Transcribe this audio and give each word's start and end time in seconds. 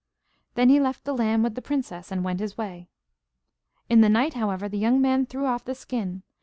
Then 0.55 0.69
he 0.69 0.79
left 0.79 1.03
the 1.03 1.13
lamb 1.13 1.43
with 1.43 1.53
the 1.53 1.61
princess, 1.61 2.11
and 2.11 2.23
went 2.23 2.39
his 2.39 2.57
way. 2.57 2.89
In 3.87 4.01
the 4.01 4.09
night, 4.09 4.33
however, 4.33 4.67
the 4.67 4.79
young 4.79 4.99
man 4.99 5.27
threw 5.27 5.45
off 5.45 5.63
the 5.63 5.75
skin. 5.75 6.23